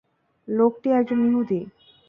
লোকটি 0.47 0.87
একজন 0.91 1.19
ইহুদী। 1.27 1.61